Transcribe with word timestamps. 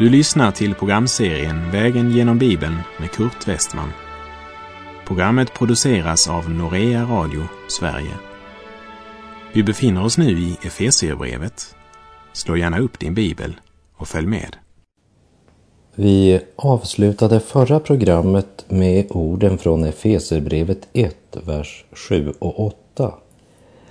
Du 0.00 0.08
lyssnar 0.10 0.52
till 0.52 0.74
programserien 0.74 1.70
Vägen 1.70 2.10
genom 2.10 2.38
Bibeln 2.38 2.76
med 3.00 3.10
Kurt 3.10 3.48
Westman. 3.48 3.88
Programmet 5.06 5.54
produceras 5.54 6.28
av 6.28 6.50
Norea 6.50 7.04
Radio 7.04 7.42
Sverige. 7.68 8.14
Vi 9.52 9.62
befinner 9.62 10.04
oss 10.04 10.18
nu 10.18 10.30
i 10.30 10.56
Efesierbrevet. 10.62 11.74
Slå 12.32 12.56
gärna 12.56 12.78
upp 12.78 12.98
din 12.98 13.14
bibel 13.14 13.56
och 13.96 14.08
följ 14.08 14.26
med. 14.26 14.56
Vi 15.94 16.40
avslutade 16.56 17.40
förra 17.40 17.80
programmet 17.80 18.64
med 18.68 19.06
orden 19.10 19.58
från 19.58 19.84
Efeserbrevet 19.84 20.88
1, 20.92 21.16
vers 21.46 21.84
7 21.92 22.32
och 22.38 22.66
8. 22.66 23.14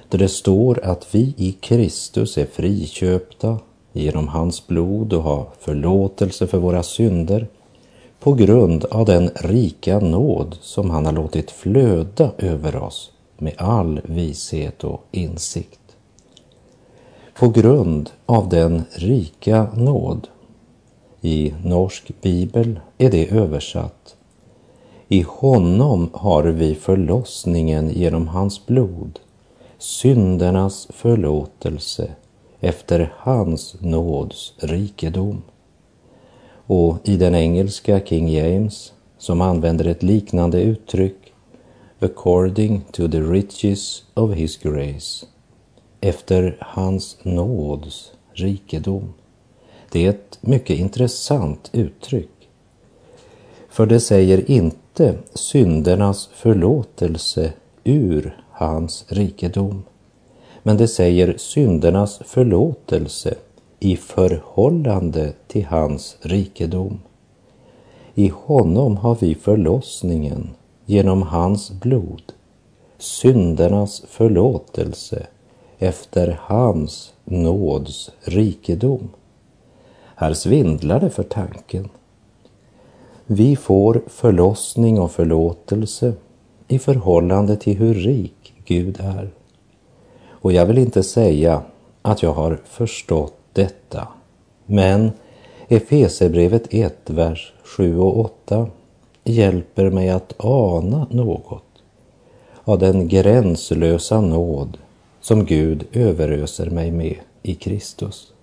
Där 0.10 0.18
det 0.18 0.30
står 0.30 0.80
att 0.84 1.16
vi 1.16 1.34
i 1.38 1.52
Kristus 1.62 2.38
är 2.38 2.46
friköpta 2.46 3.60
genom 3.94 4.28
hans 4.28 4.68
blod 4.68 5.14
och 5.14 5.24
ha 5.24 5.48
förlåtelse 5.60 6.48
för 6.48 6.58
våra 6.58 6.84
synder 6.84 7.48
på 8.20 8.34
grund 8.34 8.86
av 8.86 9.06
den 9.06 9.30
rika 9.36 10.00
nåd 10.00 10.58
som 10.62 10.90
han 10.90 11.06
har 11.06 11.14
låtit 11.14 11.52
flöda 11.52 12.32
över 12.38 12.76
oss 12.76 13.12
med 13.38 13.54
all 13.58 14.02
vishet 14.04 14.84
och 14.84 15.04
insikt. 15.12 15.80
På 17.40 17.50
grund 17.50 18.10
av 18.26 18.50
den 18.50 18.84
rika 18.92 19.68
nåd. 19.76 20.28
I 21.22 21.54
norsk 21.64 22.12
bibel 22.22 22.80
är 22.98 23.12
det 23.12 23.32
översatt. 23.32 24.16
I 25.08 25.22
honom 25.28 26.10
har 26.14 26.44
vi 26.44 26.76
förlossningen 26.76 27.90
genom 27.90 28.28
hans 28.28 28.66
blod, 28.66 29.20
syndernas 29.78 30.88
förlåtelse 30.90 32.12
efter 32.60 33.14
hans 33.18 33.76
nåds 33.80 34.54
rikedom. 34.58 35.42
Och 36.66 36.98
i 37.04 37.18
den 37.18 37.36
engelska 37.36 38.00
King 38.00 38.30
James, 38.30 38.94
som 39.18 39.42
använder 39.42 39.86
ett 39.86 40.04
liknande 40.04 40.62
uttryck, 40.62 41.34
according 42.00 42.82
to 42.92 43.08
the 43.08 43.22
riches 43.22 44.04
of 44.14 44.34
his 44.34 44.58
grace, 44.58 45.26
efter 46.02 46.58
hans 46.60 47.18
nåds 47.24 48.12
rikedom. 48.34 49.14
Det 49.92 50.06
är 50.06 50.10
ett 50.10 50.38
mycket 50.42 50.80
intressant 50.80 51.70
uttryck. 51.74 52.50
För 53.70 53.86
det 53.86 54.00
säger 54.00 54.52
inte 54.52 55.16
syndernas 55.34 56.30
förlåtelse 56.34 57.54
ur 57.84 58.44
hans 58.52 59.06
rikedom. 59.08 59.84
Men 60.64 60.78
det 60.78 60.88
säger 60.88 61.38
syndernas 61.38 62.22
förlåtelse 62.26 63.36
i 63.80 63.96
förhållande 63.96 65.34
till 65.48 65.66
hans 65.66 66.18
rikedom. 66.22 67.00
I 68.16 68.32
honom 68.36 68.98
har 68.98 69.18
vi 69.20 69.36
förlossningen 69.36 70.50
genom 70.86 71.22
hans 71.22 71.72
blod, 71.72 72.22
syndernas 72.98 74.04
förlåtelse 74.08 75.28
efter 75.80 76.40
hans 76.42 77.14
nåds 77.26 78.12
rikedom. 78.22 79.10
Här 80.16 80.34
svindlar 80.34 81.00
det 81.00 81.10
för 81.10 81.24
tanken. 81.24 81.90
Vi 83.26 83.56
får 83.56 84.02
förlossning 84.08 85.00
och 85.00 85.12
förlåtelse 85.12 86.14
i 86.68 86.80
förhållande 86.80 87.56
till 87.56 87.78
hur 87.78 87.94
rik 87.94 88.54
Gud 88.66 89.00
är. 89.00 89.30
Och 90.42 90.52
jag 90.52 90.66
vill 90.66 90.78
inte 90.78 91.04
säga 91.04 91.62
att 92.02 92.24
jag 92.24 92.34
har 92.34 92.60
förstått 92.66 93.38
detta. 93.54 94.08
Men 94.66 95.12
Efesebrevet 95.68 96.64
1, 96.70 97.10
vers 97.10 97.54
7 97.64 98.00
och 98.00 98.20
8 98.20 98.68
hjälper 99.24 99.90
mig 99.90 100.10
att 100.10 100.34
ana 100.38 101.08
något 101.10 101.64
av 102.64 102.80
den 102.80 103.08
gränslösa 103.08 104.22
nåd 104.22 104.78
som 105.22 105.46
Gud 105.46 105.86
överöser 105.94 106.70
mig 106.70 106.92
med 106.92 107.16
i 107.42 107.56
Kristus. 107.56 108.34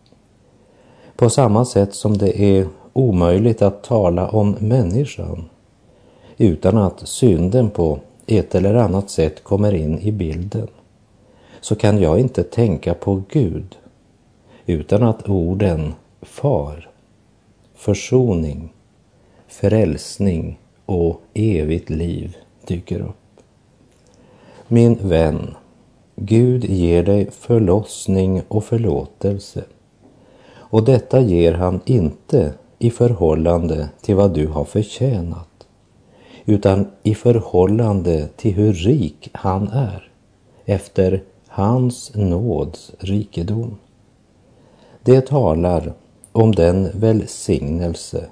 På 1.16 1.30
samma 1.30 1.64
sätt 1.64 1.94
som 1.94 2.18
det 2.18 2.40
är 2.40 2.68
omöjligt 2.92 3.62
att 3.62 3.82
tala 3.82 4.28
om 4.28 4.56
människan 4.58 5.44
utan 6.36 6.78
att 6.78 7.08
synden 7.08 7.70
på 7.70 7.98
ett 8.26 8.54
eller 8.54 8.74
annat 8.74 9.10
sätt 9.10 9.44
kommer 9.44 9.74
in 9.74 9.98
i 9.98 10.12
bilden 10.12 10.68
så 11.66 11.74
kan 11.74 12.00
jag 12.00 12.20
inte 12.20 12.42
tänka 12.42 12.94
på 12.94 13.22
Gud 13.28 13.76
utan 14.66 15.02
att 15.02 15.28
orden 15.28 15.94
far, 16.22 16.88
försoning, 17.74 18.72
frälsning 19.48 20.58
och 20.86 21.20
evigt 21.34 21.90
liv 21.90 22.36
dyker 22.66 23.00
upp. 23.00 23.40
Min 24.68 25.08
vän, 25.08 25.54
Gud 26.16 26.64
ger 26.64 27.02
dig 27.02 27.30
förlossning 27.30 28.42
och 28.48 28.64
förlåtelse. 28.64 29.64
Och 30.54 30.84
detta 30.84 31.20
ger 31.20 31.52
han 31.52 31.80
inte 31.84 32.54
i 32.78 32.90
förhållande 32.90 33.88
till 34.00 34.14
vad 34.14 34.34
du 34.34 34.46
har 34.46 34.64
förtjänat, 34.64 35.66
utan 36.44 36.86
i 37.02 37.14
förhållande 37.14 38.28
till 38.36 38.54
hur 38.54 38.72
rik 38.72 39.30
han 39.32 39.68
är 39.68 40.10
efter 40.64 41.22
hans 41.56 42.14
nåds 42.14 42.92
rikedom. 42.98 43.76
Det 45.02 45.20
talar 45.20 45.92
om 46.32 46.54
den 46.54 46.90
välsignelse 46.94 48.24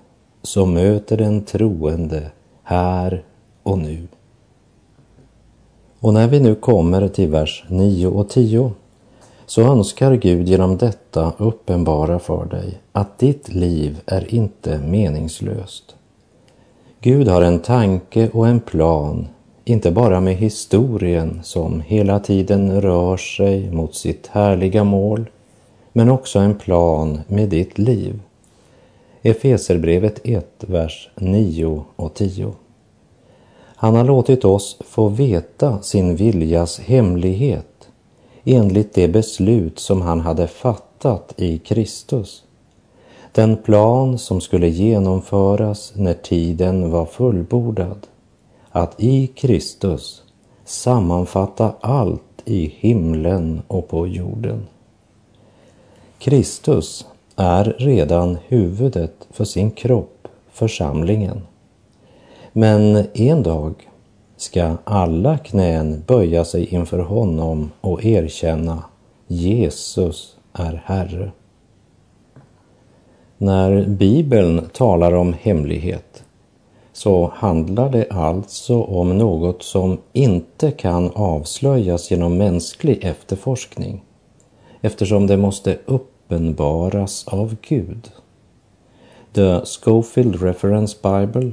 som 0.42 0.74
möter 0.74 1.16
den 1.16 1.44
troende 1.44 2.30
här 2.62 3.24
och 3.62 3.78
nu. 3.78 4.08
Och 6.00 6.14
när 6.14 6.28
vi 6.28 6.40
nu 6.40 6.54
kommer 6.54 7.08
till 7.08 7.28
vers 7.28 7.64
9 7.68 8.06
och 8.06 8.28
10 8.28 8.72
så 9.46 9.62
önskar 9.62 10.14
Gud 10.14 10.48
genom 10.48 10.76
detta 10.76 11.32
uppenbara 11.38 12.18
för 12.18 12.44
dig 12.44 12.80
att 12.92 13.18
ditt 13.18 13.48
liv 13.48 14.00
är 14.06 14.34
inte 14.34 14.78
meningslöst. 14.78 15.96
Gud 17.00 17.28
har 17.28 17.42
en 17.42 17.58
tanke 17.58 18.30
och 18.30 18.48
en 18.48 18.60
plan 18.60 19.28
inte 19.64 19.90
bara 19.90 20.20
med 20.20 20.36
historien 20.36 21.40
som 21.42 21.80
hela 21.80 22.20
tiden 22.20 22.80
rör 22.80 23.16
sig 23.16 23.70
mot 23.70 23.94
sitt 23.94 24.26
härliga 24.26 24.84
mål, 24.84 25.30
men 25.92 26.10
också 26.10 26.38
en 26.38 26.54
plan 26.54 27.20
med 27.28 27.48
ditt 27.48 27.78
liv. 27.78 28.20
Efeserbrevet 29.22 30.20
1, 30.24 30.46
vers 30.58 31.10
9 31.14 31.84
och 31.96 32.14
10. 32.14 32.52
Han 33.76 33.94
har 33.94 34.04
låtit 34.04 34.44
oss 34.44 34.78
få 34.80 35.08
veta 35.08 35.82
sin 35.82 36.16
viljas 36.16 36.80
hemlighet 36.80 37.88
enligt 38.44 38.94
det 38.94 39.08
beslut 39.08 39.78
som 39.78 40.02
han 40.02 40.20
hade 40.20 40.46
fattat 40.46 41.34
i 41.36 41.58
Kristus. 41.58 42.44
Den 43.32 43.56
plan 43.56 44.18
som 44.18 44.40
skulle 44.40 44.68
genomföras 44.68 45.92
när 45.96 46.14
tiden 46.14 46.90
var 46.90 47.06
fullbordad 47.06 48.06
att 48.74 49.00
i 49.00 49.26
Kristus 49.26 50.22
sammanfatta 50.64 51.74
allt 51.80 52.42
i 52.44 52.74
himlen 52.78 53.62
och 53.68 53.88
på 53.88 54.06
jorden. 54.06 54.66
Kristus 56.18 57.06
är 57.36 57.64
redan 57.78 58.38
huvudet 58.46 59.28
för 59.30 59.44
sin 59.44 59.70
kropp, 59.70 60.28
församlingen. 60.50 61.40
Men 62.52 63.06
en 63.14 63.42
dag 63.42 63.74
ska 64.36 64.76
alla 64.84 65.38
knän 65.38 66.02
böja 66.06 66.44
sig 66.44 66.66
inför 66.66 66.98
honom 66.98 67.70
och 67.80 68.04
erkänna 68.04 68.84
Jesus 69.26 70.36
är 70.52 70.82
Herre. 70.84 71.32
När 73.38 73.86
Bibeln 73.88 74.68
talar 74.72 75.12
om 75.12 75.34
hemlighet 75.40 76.23
så 76.94 77.32
handlar 77.34 77.90
det 77.90 78.06
alltså 78.10 78.82
om 78.82 79.18
något 79.18 79.62
som 79.62 79.98
inte 80.12 80.70
kan 80.70 81.10
avslöjas 81.10 82.10
genom 82.10 82.36
mänsklig 82.36 83.04
efterforskning 83.04 84.04
eftersom 84.80 85.26
det 85.26 85.36
måste 85.36 85.78
uppenbaras 85.86 87.28
av 87.28 87.56
Gud. 87.68 88.10
The 89.32 89.60
Schofield 89.64 90.42
Reference 90.42 90.96
Bible 91.02 91.52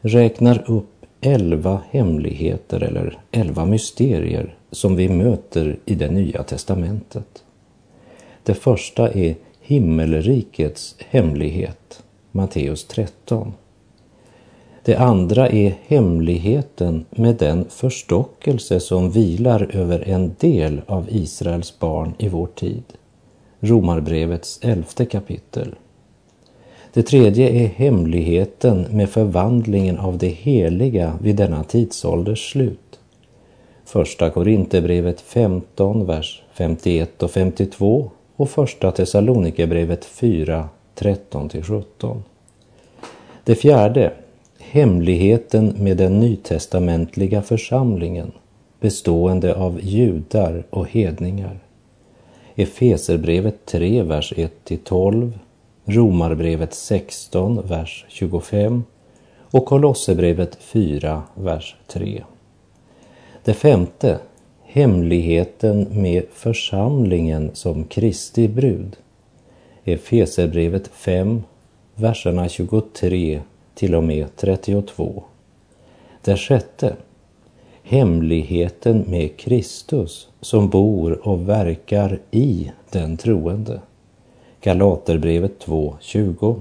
räknar 0.00 0.70
upp 0.70 1.06
elva 1.20 1.80
hemligheter 1.90 2.82
eller 2.82 3.18
elva 3.30 3.64
mysterier 3.64 4.54
som 4.70 4.96
vi 4.96 5.08
möter 5.08 5.78
i 5.84 5.94
det 5.94 6.10
nya 6.10 6.42
testamentet. 6.42 7.44
Det 8.42 8.54
första 8.54 9.12
är 9.12 9.34
himmelrikets 9.60 10.96
hemlighet, 10.98 12.02
Matteus 12.32 12.84
13. 12.84 13.52
Det 14.84 14.96
andra 14.96 15.48
är 15.48 15.74
hemligheten 15.86 17.04
med 17.10 17.36
den 17.36 17.64
förstockelse 17.68 18.80
som 18.80 19.10
vilar 19.10 19.70
över 19.72 20.08
en 20.08 20.34
del 20.38 20.80
av 20.86 21.06
Israels 21.08 21.78
barn 21.78 22.14
i 22.18 22.28
vår 22.28 22.46
tid. 22.46 22.82
Romarbrevets 23.60 24.60
elfte 24.62 25.04
kapitel. 25.04 25.74
Det 26.92 27.02
tredje 27.02 27.48
är 27.48 27.66
hemligheten 27.66 28.86
med 28.90 29.10
förvandlingen 29.10 29.98
av 29.98 30.18
det 30.18 30.28
heliga 30.28 31.18
vid 31.22 31.36
denna 31.36 31.64
tidsålders 31.64 32.52
slut. 32.52 33.00
Första 33.84 34.30
Korinthierbrevet 34.30 35.20
15, 35.20 36.06
vers 36.06 36.42
51 36.52 37.22
och 37.22 37.30
52 37.30 38.10
och 38.36 38.50
Första 38.50 38.92
Thessalonikerbrevet 38.92 40.04
4, 40.04 40.68
13-17. 40.96 42.22
Det 43.44 43.54
fjärde, 43.54 44.12
hemligheten 44.72 45.74
med 45.78 45.96
den 45.96 46.20
nytestamentliga 46.20 47.42
församlingen 47.42 48.32
bestående 48.80 49.54
av 49.54 49.80
judar 49.82 50.64
och 50.70 50.88
hedningar. 50.88 51.58
Efeserbrevet 52.54 53.66
3, 53.66 54.02
vers 54.02 54.32
1-12, 54.36 55.32
Romarbrevet 55.84 56.74
16, 56.74 57.68
vers 57.68 58.04
25 58.08 58.84
och 59.50 59.66
Kolosserbrevet 59.66 60.58
4, 60.60 61.22
vers 61.34 61.76
3. 61.86 62.24
Det 63.44 63.54
femte, 63.54 64.18
hemligheten 64.62 65.86
med 65.90 66.24
församlingen 66.32 67.50
som 67.54 67.84
Kristi 67.84 68.48
brud. 68.48 68.96
Efeserbrevet 69.84 70.88
5, 70.88 71.42
verserna 71.94 72.48
23 72.48 73.40
till 73.80 73.94
och 73.94 74.04
med 74.04 74.36
32. 74.36 75.22
Det 76.24 76.36
sjätte, 76.36 76.96
hemligheten 77.82 79.04
med 79.08 79.36
Kristus 79.36 80.28
som 80.40 80.68
bor 80.68 81.28
och 81.28 81.48
verkar 81.48 82.18
i 82.30 82.72
den 82.90 83.16
troende. 83.16 83.80
Galaterbrevet 84.60 85.64
2.20 85.66 86.60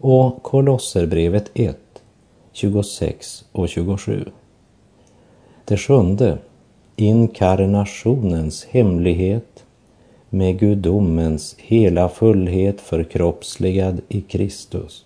och 0.00 0.42
Kolosserbrevet 0.42 1.50
1, 1.54 1.78
26 2.52 3.44
och 3.52 3.68
27. 3.68 4.24
Det 5.64 5.76
sjunde, 5.76 6.38
inkarnationens 6.96 8.64
hemlighet 8.64 9.64
med 10.30 10.58
gudomens 10.58 11.56
hela 11.58 12.08
fullhet 12.08 12.80
förkroppsligad 12.80 14.00
i 14.08 14.20
Kristus. 14.20 15.04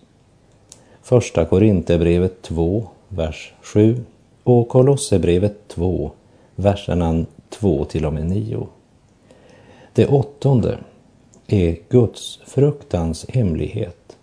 Första 1.05 1.45
Korinthierbrevet 1.45 2.43
2, 2.43 2.89
vers 3.09 3.53
7 3.63 4.05
och 4.45 4.69
Kolosserbrevet 4.69 5.69
2, 5.69 6.11
verserna 6.57 7.25
2 7.49 7.85
till 7.85 8.07
och 8.07 8.13
med 8.13 8.27
9. 8.27 8.67
Det 9.93 10.07
åttonde 10.07 10.79
är 11.47 11.77
Guds 11.89 12.41
fruktans 12.47 13.27
hemlighet, 13.29 14.17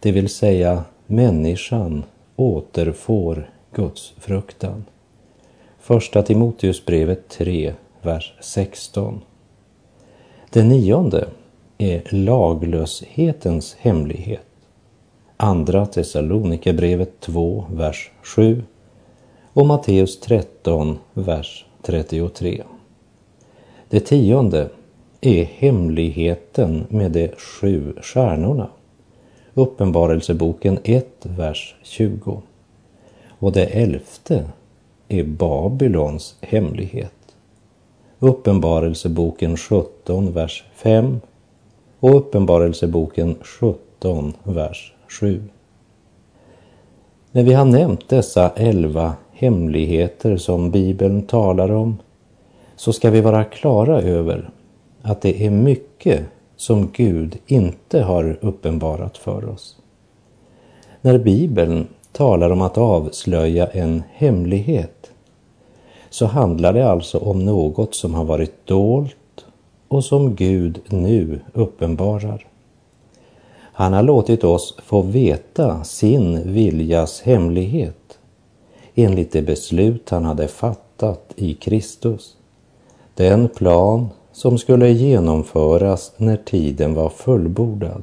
det 0.00 0.12
vill 0.12 0.28
säga 0.28 0.84
människan 1.06 2.04
återfår 2.36 3.50
Guds 3.74 4.14
fruktan. 4.18 4.84
Första 5.80 6.22
Timoteusbrevet 6.22 7.28
3, 7.28 7.72
vers 8.02 8.34
16. 8.40 9.20
Det 10.50 10.62
nionde 10.62 11.28
är 11.78 12.02
laglöshetens 12.10 13.76
hemlighet. 13.78 14.49
Andra 15.42 15.86
Thessalonikerbrevet 15.86 17.20
2, 17.20 17.64
vers 17.70 18.10
7 18.22 18.62
och 19.52 19.66
Matteus 19.66 20.20
13, 20.20 20.98
vers 21.14 21.66
33. 21.82 22.62
Det 23.88 24.00
tionde 24.00 24.68
är 25.20 25.44
hemligheten 25.44 26.86
med 26.88 27.12
de 27.12 27.28
sju 27.28 27.92
stjärnorna. 28.02 28.68
Uppenbarelseboken 29.54 30.78
1, 30.84 31.06
vers 31.22 31.74
20. 31.82 32.42
Och 33.28 33.52
det 33.52 33.66
elfte 33.66 34.44
är 35.08 35.24
Babylons 35.24 36.36
hemlighet. 36.40 37.36
Uppenbarelseboken 38.18 39.56
17, 39.56 40.32
vers 40.32 40.64
5 40.74 41.20
och 42.00 42.16
Uppenbarelseboken 42.16 43.36
17, 43.42 44.32
vers 44.42 44.94
7. 45.10 45.42
När 47.32 47.42
vi 47.42 47.52
har 47.52 47.64
nämnt 47.64 48.08
dessa 48.08 48.50
elva 48.50 49.14
hemligheter 49.32 50.36
som 50.36 50.70
Bibeln 50.70 51.22
talar 51.22 51.70
om 51.70 51.98
så 52.76 52.92
ska 52.92 53.10
vi 53.10 53.20
vara 53.20 53.44
klara 53.44 54.02
över 54.02 54.50
att 55.02 55.20
det 55.22 55.46
är 55.46 55.50
mycket 55.50 56.24
som 56.56 56.90
Gud 56.92 57.38
inte 57.46 58.02
har 58.02 58.38
uppenbarat 58.40 59.18
för 59.18 59.48
oss. 59.48 59.76
När 61.00 61.18
Bibeln 61.18 61.86
talar 62.12 62.50
om 62.50 62.62
att 62.62 62.78
avslöja 62.78 63.66
en 63.66 64.02
hemlighet 64.12 65.10
så 66.10 66.26
handlar 66.26 66.72
det 66.72 66.90
alltså 66.90 67.18
om 67.18 67.44
något 67.44 67.94
som 67.94 68.14
har 68.14 68.24
varit 68.24 68.66
dolt 68.66 69.16
och 69.88 70.04
som 70.04 70.34
Gud 70.34 70.80
nu 70.88 71.40
uppenbarar. 71.52 72.49
Han 73.80 73.92
har 73.92 74.02
låtit 74.02 74.44
oss 74.44 74.76
få 74.78 75.02
veta 75.02 75.84
sin 75.84 76.52
viljas 76.52 77.20
hemlighet 77.20 78.18
enligt 78.94 79.32
det 79.32 79.42
beslut 79.42 80.10
han 80.10 80.24
hade 80.24 80.48
fattat 80.48 81.32
i 81.36 81.54
Kristus. 81.54 82.36
Den 83.14 83.48
plan 83.48 84.08
som 84.32 84.58
skulle 84.58 84.90
genomföras 84.90 86.12
när 86.16 86.36
tiden 86.36 86.94
var 86.94 87.08
fullbordad. 87.08 88.02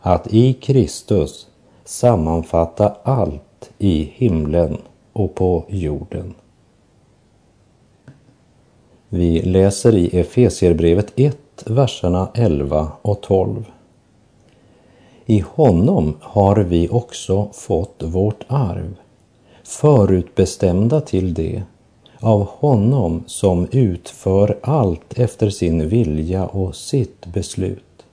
Att 0.00 0.32
i 0.32 0.52
Kristus 0.52 1.46
sammanfatta 1.84 2.96
allt 3.02 3.70
i 3.78 4.10
himlen 4.14 4.78
och 5.12 5.34
på 5.34 5.64
jorden. 5.68 6.34
Vi 9.08 9.42
läser 9.42 9.94
i 9.94 10.20
Efesierbrevet 10.20 11.12
1, 11.16 11.38
verserna 11.66 12.28
11 12.34 12.92
och 13.02 13.20
12. 13.20 13.64
I 15.26 15.44
honom 15.54 16.16
har 16.20 16.56
vi 16.56 16.88
också 16.88 17.48
fått 17.52 18.02
vårt 18.02 18.44
arv, 18.48 18.94
förutbestämda 19.62 21.00
till 21.00 21.34
det 21.34 21.62
av 22.20 22.46
honom 22.46 23.24
som 23.26 23.68
utför 23.70 24.58
allt 24.62 25.18
efter 25.18 25.50
sin 25.50 25.88
vilja 25.88 26.46
och 26.46 26.76
sitt 26.76 27.26
beslut. 27.26 28.04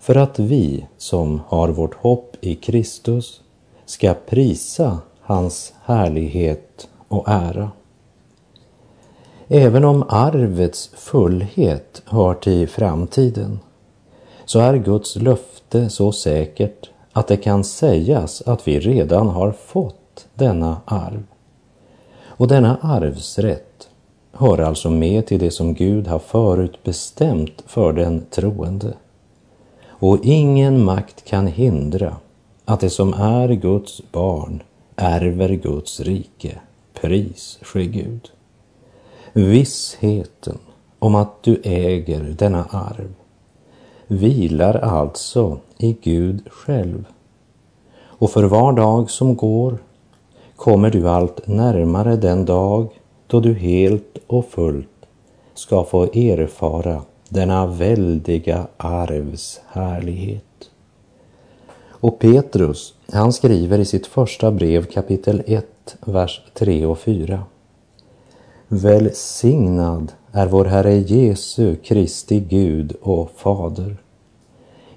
För 0.00 0.14
att 0.14 0.38
vi 0.38 0.86
som 0.98 1.40
har 1.46 1.68
vårt 1.68 1.94
hopp 1.94 2.36
i 2.40 2.54
Kristus 2.54 3.40
ska 3.86 4.14
prisa 4.28 4.98
hans 5.20 5.72
härlighet 5.84 6.88
och 7.08 7.28
ära. 7.28 7.70
Även 9.48 9.84
om 9.84 10.04
arvets 10.08 10.90
fullhet 10.94 12.02
hör 12.04 12.34
till 12.34 12.68
framtiden 12.68 13.58
så 14.50 14.58
är 14.58 14.76
Guds 14.76 15.16
löfte 15.16 15.90
så 15.90 16.12
säkert 16.12 16.90
att 17.12 17.26
det 17.26 17.36
kan 17.36 17.64
sägas 17.64 18.42
att 18.42 18.68
vi 18.68 18.80
redan 18.80 19.28
har 19.28 19.52
fått 19.52 20.26
denna 20.34 20.80
arv. 20.84 21.22
Och 22.24 22.48
denna 22.48 22.76
arvsrätt 22.82 23.88
hör 24.32 24.58
alltså 24.58 24.90
med 24.90 25.26
till 25.26 25.40
det 25.40 25.50
som 25.50 25.74
Gud 25.74 26.06
har 26.06 26.18
förutbestämt 26.18 27.64
för 27.66 27.92
den 27.92 28.26
troende. 28.30 28.94
Och 29.88 30.18
ingen 30.22 30.84
makt 30.84 31.24
kan 31.24 31.46
hindra 31.46 32.16
att 32.64 32.80
det 32.80 32.90
som 32.90 33.14
är 33.14 33.48
Guds 33.48 34.02
barn 34.12 34.62
ärver 34.96 35.48
Guds 35.48 36.00
rike. 36.00 36.60
Pris 37.00 37.58
ske 37.62 37.86
Gud. 37.86 38.30
Vissheten 39.32 40.58
om 40.98 41.14
att 41.14 41.42
du 41.42 41.60
äger 41.64 42.34
denna 42.38 42.64
arv 42.64 43.14
vilar 44.10 44.74
alltså 44.74 45.58
i 45.78 45.96
Gud 46.02 46.48
själv. 46.50 47.04
Och 48.02 48.30
för 48.30 48.44
var 48.44 48.72
dag 48.72 49.10
som 49.10 49.36
går 49.36 49.78
kommer 50.56 50.90
du 50.90 51.08
allt 51.08 51.46
närmare 51.46 52.16
den 52.16 52.44
dag 52.44 52.88
då 53.26 53.40
du 53.40 53.54
helt 53.54 54.18
och 54.26 54.44
fullt 54.44 54.88
ska 55.54 55.84
få 55.84 56.02
erfara 56.02 57.02
denna 57.28 57.66
väldiga 57.66 58.66
arvs 58.76 59.60
härlighet. 59.66 60.70
Och 61.88 62.18
Petrus, 62.18 62.94
han 63.12 63.32
skriver 63.32 63.78
i 63.78 63.84
sitt 63.84 64.06
första 64.06 64.50
brev 64.50 64.84
kapitel 64.86 65.42
1, 65.46 65.96
vers 66.00 66.42
3 66.54 66.86
och 66.86 66.98
4. 66.98 67.44
Välsignad 68.68 70.12
är 70.32 70.46
vår 70.46 70.64
Herre 70.64 70.94
Jesu 70.94 71.76
Kristi 71.76 72.40
Gud 72.40 72.96
och 73.02 73.30
Fader. 73.36 73.96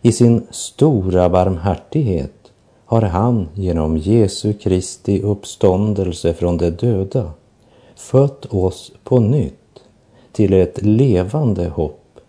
I 0.05 0.11
sin 0.11 0.47
stora 0.49 1.29
barmhärtighet 1.29 2.51
har 2.85 3.01
han 3.01 3.47
genom 3.53 3.97
Jesu 3.97 4.53
Kristi 4.53 5.21
uppståndelse 5.21 6.33
från 6.33 6.57
de 6.57 6.69
döda 6.69 7.31
fött 7.95 8.45
oss 8.45 8.91
på 9.03 9.19
nytt 9.19 9.83
till 10.31 10.53
ett 10.53 10.81
levande 10.81 11.67
hopp 11.69 12.19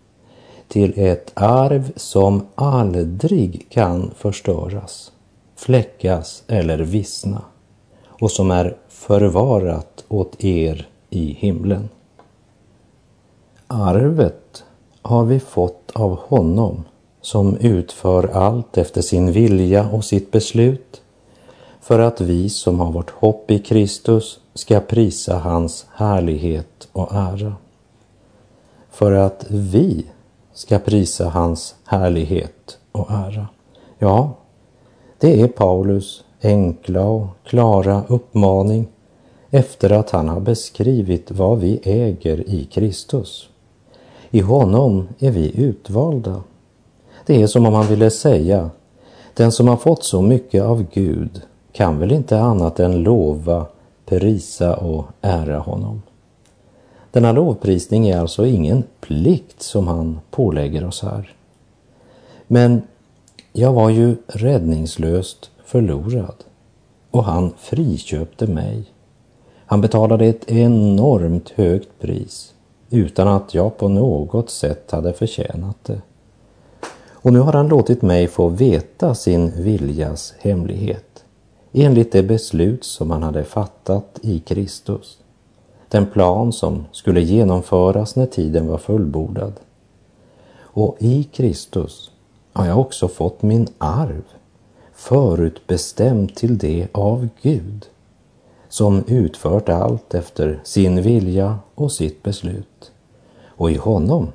till 0.67 0.93
ett 0.99 1.31
arv 1.33 1.91
som 1.95 2.45
aldrig 2.55 3.67
kan 3.69 4.11
förstöras, 4.17 5.11
fläckas 5.55 6.43
eller 6.47 6.77
vissna 6.77 7.41
och 8.07 8.31
som 8.31 8.51
är 8.51 8.77
förvarat 8.87 10.05
åt 10.07 10.43
er 10.43 10.87
i 11.09 11.33
himlen. 11.39 11.89
Arvet 13.67 14.63
har 15.01 15.25
vi 15.25 15.39
fått 15.39 15.91
av 15.93 16.19
honom 16.19 16.83
som 17.25 17.57
utför 17.57 18.27
allt 18.27 18.77
efter 18.77 19.01
sin 19.01 19.31
vilja 19.31 19.89
och 19.89 20.05
sitt 20.05 20.31
beslut 20.31 21.01
för 21.81 21.99
att 21.99 22.21
vi 22.21 22.49
som 22.49 22.79
har 22.79 22.91
vårt 22.91 23.09
hopp 23.09 23.51
i 23.51 23.59
Kristus 23.59 24.39
ska 24.53 24.79
prisa 24.79 25.37
hans 25.37 25.85
härlighet 25.93 26.87
och 26.91 27.11
ära. 27.11 27.55
För 28.91 29.11
att 29.11 29.45
vi 29.49 30.05
ska 30.53 30.79
prisa 30.79 31.29
hans 31.29 31.75
härlighet 31.85 32.77
och 32.91 33.11
ära. 33.11 33.47
Ja, 33.99 34.31
det 35.17 35.41
är 35.41 35.47
Paulus 35.47 36.23
enkla 36.41 37.05
och 37.05 37.27
klara 37.43 38.03
uppmaning 38.07 38.87
efter 39.49 39.89
att 39.89 40.09
han 40.09 40.29
har 40.29 40.39
beskrivit 40.39 41.31
vad 41.31 41.59
vi 41.59 41.79
äger 41.83 42.49
i 42.49 42.65
Kristus. 42.65 43.49
I 44.31 44.39
honom 44.39 45.07
är 45.19 45.31
vi 45.31 45.61
utvalda. 45.61 46.43
Det 47.25 47.41
är 47.41 47.47
som 47.47 47.65
om 47.65 47.73
han 47.73 47.87
ville 47.87 48.09
säga, 48.09 48.69
den 49.33 49.51
som 49.51 49.67
har 49.67 49.77
fått 49.77 50.03
så 50.03 50.21
mycket 50.21 50.63
av 50.63 50.85
Gud 50.93 51.41
kan 51.71 51.99
väl 51.99 52.11
inte 52.11 52.39
annat 52.39 52.79
än 52.79 53.03
lova, 53.03 53.65
prisa 54.05 54.75
och 54.75 55.05
ära 55.21 55.59
honom. 55.59 56.01
Denna 57.11 57.31
lovprisning 57.31 58.07
är 58.07 58.19
alltså 58.19 58.45
ingen 58.45 58.83
plikt 59.01 59.61
som 59.61 59.87
han 59.87 60.19
pålägger 60.31 60.87
oss 60.87 61.01
här. 61.01 61.33
Men 62.47 62.81
jag 63.53 63.73
var 63.73 63.89
ju 63.89 64.15
räddningslöst 64.27 65.51
förlorad 65.65 66.35
och 67.11 67.23
han 67.23 67.53
friköpte 67.57 68.47
mig. 68.47 68.83
Han 69.65 69.81
betalade 69.81 70.25
ett 70.25 70.51
enormt 70.51 71.49
högt 71.49 71.99
pris 71.99 72.53
utan 72.89 73.27
att 73.27 73.53
jag 73.53 73.77
på 73.77 73.87
något 73.87 74.49
sätt 74.49 74.91
hade 74.91 75.13
förtjänat 75.13 75.77
det. 75.83 76.01
Och 77.25 77.33
nu 77.33 77.39
har 77.39 77.53
han 77.53 77.67
låtit 77.67 78.01
mig 78.01 78.27
få 78.27 78.47
veta 78.47 79.15
sin 79.15 79.51
viljas 79.63 80.33
hemlighet 80.39 81.25
enligt 81.73 82.11
det 82.11 82.23
beslut 82.23 82.83
som 82.83 83.11
han 83.11 83.23
hade 83.23 83.43
fattat 83.43 84.19
i 84.21 84.39
Kristus. 84.39 85.17
Den 85.89 86.05
plan 86.05 86.53
som 86.53 86.85
skulle 86.91 87.21
genomföras 87.21 88.15
när 88.15 88.25
tiden 88.25 88.67
var 88.67 88.77
fullbordad. 88.77 89.53
Och 90.57 90.97
i 90.99 91.23
Kristus 91.23 92.11
har 92.53 92.65
jag 92.65 92.79
också 92.79 93.07
fått 93.07 93.41
min 93.41 93.67
arv 93.77 94.23
förutbestämd 94.93 96.35
till 96.35 96.57
det 96.57 96.87
av 96.91 97.27
Gud 97.41 97.85
som 98.69 99.03
utfört 99.07 99.69
allt 99.69 100.13
efter 100.13 100.59
sin 100.63 101.01
vilja 101.01 101.59
och 101.75 101.91
sitt 101.91 102.23
beslut. 102.23 102.91
Och 103.45 103.71
i 103.71 103.75
honom 103.75 104.27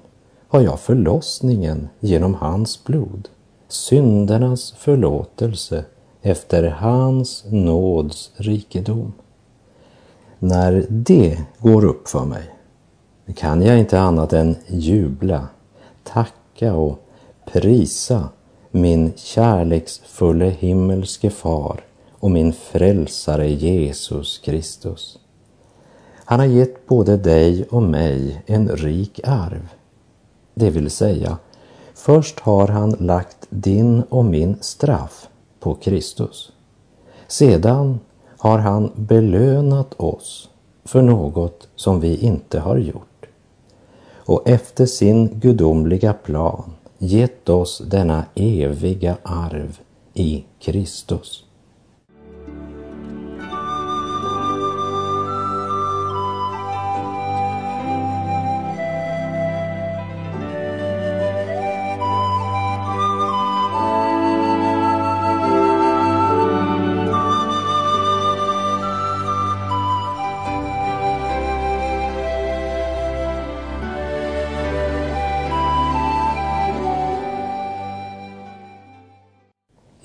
har 0.51 0.61
jag 0.61 0.81
förlossningen 0.81 1.89
genom 2.01 2.35
hans 2.35 2.85
blod, 2.85 3.29
syndernas 3.69 4.73
förlåtelse 4.73 5.85
efter 6.23 6.63
hans 6.65 7.45
nåds 7.51 8.31
rikedom. 8.37 9.13
När 10.39 10.87
det 10.89 11.39
går 11.59 11.85
upp 11.85 12.09
för 12.09 12.25
mig 12.25 12.55
kan 13.37 13.63
jag 13.63 13.79
inte 13.79 14.01
annat 14.01 14.33
än 14.33 14.57
jubla, 14.67 15.49
tacka 16.05 16.75
och 16.75 16.99
prisa 17.53 18.29
min 18.71 19.13
kärleksfulle 19.17 20.49
himmelske 20.51 21.31
far 21.31 21.81
och 22.11 22.31
min 22.31 22.53
frälsare 22.53 23.51
Jesus 23.51 24.39
Kristus. 24.39 25.19
Han 26.25 26.41
har 26.41 26.47
gett 26.47 26.87
både 26.87 27.17
dig 27.17 27.65
och 27.71 27.83
mig 27.83 28.43
en 28.47 28.69
rik 28.69 29.21
arv. 29.25 29.69
Det 30.55 30.71
vill 30.71 30.91
säga, 30.91 31.39
först 31.95 32.41
har 32.41 32.69
han 32.69 32.91
lagt 32.91 33.47
din 33.51 34.03
och 34.03 34.25
min 34.25 34.57
straff 34.61 35.29
på 35.61 35.75
Kristus. 35.75 36.53
Sedan 37.29 38.01
har 38.39 38.59
han 38.59 38.93
belönat 38.95 39.95
oss 39.95 40.51
för 40.85 41.03
något 41.03 41.69
som 41.77 42.01
vi 42.01 42.17
inte 42.17 42.61
har 42.61 42.77
gjort. 42.77 43.27
Och 44.15 44.49
efter 44.49 44.87
sin 44.87 45.41
gudomliga 45.41 46.13
plan 46.13 46.73
gett 46.99 47.49
oss 47.49 47.83
denna 47.87 48.25
eviga 48.35 49.17
arv 49.23 49.81
i 50.15 50.45
Kristus. 50.59 51.45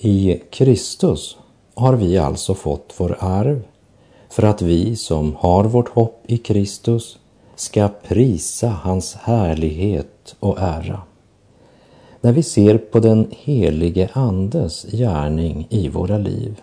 I 0.08 0.42
Kristus 0.50 1.38
har 1.74 1.94
vi 1.94 2.18
alltså 2.18 2.54
fått 2.54 2.94
vår 2.98 3.18
arv 3.20 3.62
för 4.30 4.44
att 4.44 4.62
vi 4.62 4.96
som 4.96 5.36
har 5.36 5.64
vårt 5.64 5.90
hopp 5.90 6.24
i 6.28 6.38
Kristus 6.38 7.18
ska 7.56 7.90
prisa 8.08 8.70
hans 8.70 9.16
härlighet 9.16 10.36
och 10.40 10.60
ära. 10.60 11.02
När 12.22 12.32
vi 12.32 12.44
ser 12.44 12.78
på 12.78 13.00
den 13.00 13.28
helige 13.32 14.10
Andes 14.14 14.86
gärning 14.92 15.68
i 15.70 15.90
våra 15.90 16.18
liv 16.18 16.62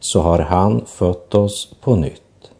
så 0.00 0.20
har 0.20 0.38
han 0.38 0.86
fött 0.86 1.34
oss 1.34 1.74
på 1.80 1.96
nytt. 1.96 2.50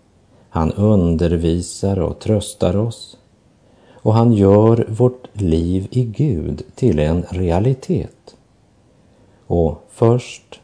Han 0.48 0.72
undervisar 0.72 1.98
och 1.98 2.18
tröstar 2.18 2.76
oss 2.76 3.16
och 3.92 4.14
han 4.14 4.32
gör 4.32 4.86
vårt 4.88 5.28
liv 5.32 5.88
i 5.90 6.04
Gud 6.04 6.62
till 6.74 6.98
en 6.98 7.24
realitet. 7.28 8.36
Och 9.52 9.82
först 9.88 10.60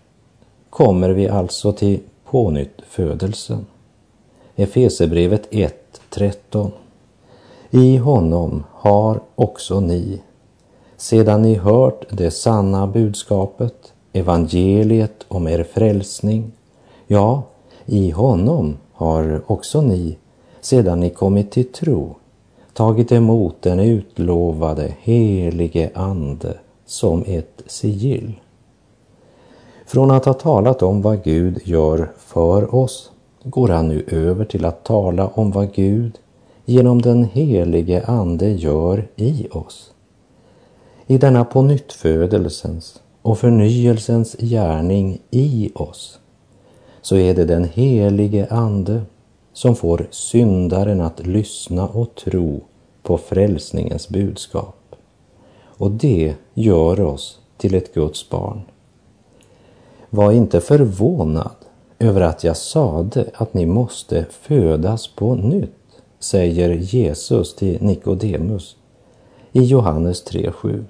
kommer 0.71 1.11
vi 1.11 1.29
alltså 1.29 1.73
till 1.73 2.01
pånyttfödelsen. 2.25 3.67
Efesebrevet 4.57 5.51
1.13. 5.51 6.71
I 7.71 7.97
honom 7.97 8.65
har 8.73 9.21
också 9.35 9.81
ni, 9.81 10.21
sedan 10.97 11.43
ni 11.43 11.55
hört 11.55 12.05
det 12.11 12.31
sanna 12.31 12.87
budskapet, 12.87 13.93
evangeliet 14.13 15.25
om 15.29 15.49
er 15.49 15.65
frälsning, 15.65 16.53
ja, 17.07 17.43
i 17.87 18.11
honom 18.11 18.77
har 18.93 19.43
också 19.47 19.81
ni, 19.81 20.17
sedan 20.61 21.01
ni 21.01 21.11
kommit 21.11 21.51
till 21.51 21.73
tro, 21.73 22.17
tagit 22.73 23.13
emot 23.13 23.63
den 23.63 23.81
utlovade 23.81 24.95
helige 25.01 25.91
Ande 25.95 26.59
som 26.87 27.25
ett 27.27 27.63
sigill. 27.67 28.33
Från 29.89 30.11
att 30.11 30.25
ha 30.25 30.35
talat 30.35 30.83
om 30.83 31.03
vad 31.03 31.25
Gud 31.25 31.61
gör 31.65 32.13
för 32.19 32.75
oss 32.75 33.11
går 33.43 33.69
han 33.69 33.89
nu 33.89 34.05
över 34.09 34.45
till 34.45 34.65
att 34.65 34.85
tala 34.85 35.29
om 35.29 35.51
vad 35.51 35.75
Gud 35.75 36.19
genom 36.65 37.03
den 37.03 37.25
helige 37.25 38.05
Ande 38.07 38.51
gör 38.51 39.09
i 39.17 39.49
oss. 39.51 39.93
I 41.07 41.19
denna 41.19 41.45
på 41.45 41.63
och 43.23 43.39
förnyelsens 43.39 44.37
gärning 44.39 45.21
i 45.31 45.71
oss 45.75 46.19
så 47.03 47.17
är 47.17 47.35
det 47.35 47.45
den 47.45 47.65
helige 47.65 48.47
Ande 48.51 49.03
som 49.53 49.77
får 49.77 50.07
syndaren 50.11 51.01
att 51.01 51.27
lyssna 51.27 51.87
och 51.87 52.15
tro 52.15 52.61
på 53.03 53.19
frälsningens 53.19 54.09
budskap. 54.09 54.97
Och 55.65 55.91
det 55.91 56.35
gör 56.55 57.01
oss 57.01 57.41
till 57.57 57.75
ett 57.75 57.95
Guds 57.95 58.31
barn. 58.31 58.61
Var 60.11 60.33
inte 60.33 60.61
förvånad 60.61 61.55
över 61.99 62.21
att 62.21 62.45
jag 62.45 62.57
sade 62.57 63.31
att 63.35 63.55
ni 63.55 63.67
måste 63.67 64.27
födas 64.31 65.09
på 65.09 65.35
nytt, 65.35 65.71
säger 66.19 66.71
Jesus 66.71 67.55
till 67.55 67.83
Nikodemus 67.83 68.77
i 69.53 69.65
Johannes 69.65 70.27
3.7. 70.27 70.85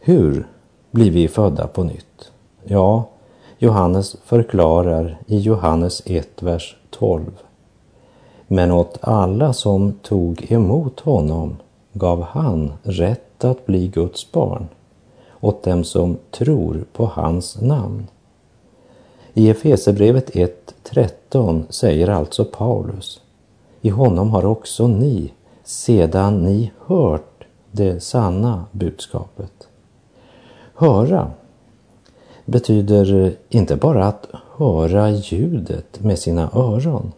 Hur 0.00 0.46
blir 0.90 1.10
vi 1.10 1.28
födda 1.28 1.66
på 1.66 1.84
nytt? 1.84 2.32
Ja, 2.64 3.08
Johannes 3.58 4.16
förklarar 4.24 5.18
i 5.26 5.38
Johannes 5.38 6.02
1, 6.06 6.42
vers 6.42 6.76
12. 6.90 7.24
Men 8.46 8.72
åt 8.72 8.98
alla 9.00 9.52
som 9.52 9.92
tog 9.92 10.52
emot 10.52 11.00
honom 11.00 11.56
gav 11.92 12.22
han 12.22 12.72
rätt 12.82 13.44
att 13.44 13.66
bli 13.66 13.88
Guds 13.88 14.32
barn 14.32 14.68
åt 15.46 15.62
dem 15.62 15.84
som 15.84 16.18
tror 16.30 16.84
på 16.92 17.06
hans 17.06 17.60
namn. 17.60 18.06
I 19.34 19.50
Efesebrevet 19.50 20.30
1.13 20.30 21.62
säger 21.70 22.08
alltså 22.08 22.44
Paulus, 22.44 23.20
i 23.80 23.88
honom 23.88 24.30
har 24.30 24.46
också 24.46 24.88
ni, 24.88 25.32
sedan 25.64 26.38
ni 26.42 26.70
hört 26.86 27.44
det 27.70 28.00
sanna 28.00 28.64
budskapet. 28.72 29.68
Höra 30.74 31.30
betyder 32.44 33.36
inte 33.48 33.76
bara 33.76 34.06
att 34.06 34.26
höra 34.56 35.10
ljudet 35.10 36.00
med 36.00 36.18
sina 36.18 36.50
öron, 36.54 37.12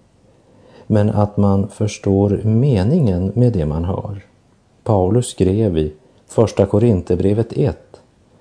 men 0.86 1.10
att 1.10 1.36
man 1.36 1.68
förstår 1.68 2.40
meningen 2.44 3.32
med 3.34 3.52
det 3.52 3.66
man 3.66 3.84
hör. 3.84 4.26
Paulus 4.84 5.26
skrev 5.26 5.78
i 5.78 5.92
Första 6.26 6.66
Korinthierbrevet 6.66 7.52
1, 7.52 7.87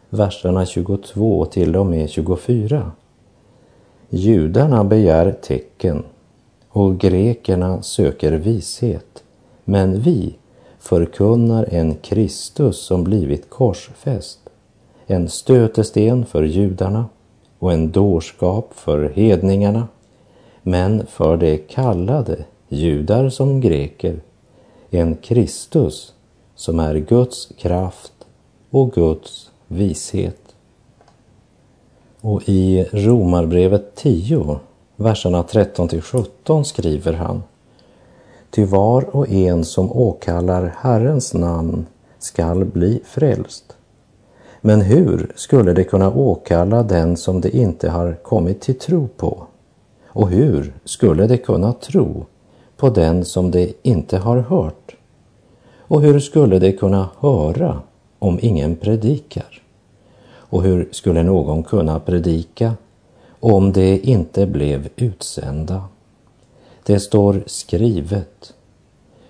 verserna 0.09 0.65
22 0.65 1.45
till 1.45 1.75
och 1.75 1.85
med 1.85 2.09
24. 2.09 2.91
Judarna 4.09 4.83
begär 4.83 5.31
tecken 5.31 6.03
och 6.69 6.97
grekerna 6.97 7.81
söker 7.81 8.31
vishet, 8.31 9.23
men 9.63 9.99
vi 10.01 10.35
förkunnar 10.79 11.67
en 11.71 11.95
Kristus 11.95 12.77
som 12.77 13.03
blivit 13.03 13.49
korsfäst, 13.49 14.39
en 15.07 15.29
stötesten 15.29 16.25
för 16.25 16.43
judarna 16.43 17.05
och 17.59 17.73
en 17.73 17.91
dårskap 17.91 18.69
för 18.73 19.09
hedningarna, 19.09 19.87
men 20.63 21.05
för 21.05 21.37
de 21.37 21.57
kallade, 21.57 22.45
judar 22.69 23.29
som 23.29 23.61
greker, 23.61 24.19
en 24.89 25.15
Kristus 25.15 26.13
som 26.55 26.79
är 26.79 26.95
Guds 26.95 27.51
kraft 27.57 28.13
och 28.69 28.91
Guds 28.91 29.51
vishet. 29.67 30.41
Och 32.21 32.41
i 32.45 32.83
Romarbrevet 32.91 33.95
10, 33.95 34.59
verserna 34.95 35.43
13 35.43 35.88
till 35.88 36.01
17 36.01 36.65
skriver 36.65 37.13
han 37.13 37.43
Ty 38.50 38.65
var 38.65 39.15
och 39.15 39.29
en 39.29 39.65
som 39.65 39.91
åkallar 39.91 40.75
Herrens 40.77 41.33
namn 41.33 41.86
skall 42.19 42.65
bli 42.65 43.01
frälst. 43.05 43.75
Men 44.62 44.81
hur 44.81 45.31
skulle 45.36 45.74
de 45.74 45.83
kunna 45.83 46.12
åkalla 46.12 46.83
den 46.83 47.17
som 47.17 47.41
de 47.41 47.50
inte 47.50 47.89
har 47.89 48.13
kommit 48.24 48.62
till 48.62 48.79
tro 48.79 49.07
på? 49.07 49.43
Och 50.07 50.29
hur 50.29 50.74
skulle 50.86 51.27
de 51.27 51.38
kunna 51.38 51.74
tro 51.74 52.25
på 52.77 52.89
den 52.89 53.25
som 53.25 53.51
de 53.51 53.74
inte 53.81 54.17
har 54.17 54.38
hört? 54.38 54.95
Och 55.77 56.01
hur 56.01 56.19
skulle 56.19 56.59
de 56.59 56.71
kunna 56.71 57.09
höra 57.19 57.81
om 58.19 58.39
ingen 58.41 58.75
predikar? 58.75 59.62
Och 60.50 60.63
hur 60.63 60.89
skulle 60.91 61.24
någon 61.24 61.63
kunna 61.63 62.00
predika 62.00 62.74
om 63.39 63.71
de 63.71 64.00
inte 64.00 64.47
blev 64.47 64.89
utsända? 64.95 65.83
Det 66.83 67.00
står 67.00 67.43
skrivet. 67.45 68.53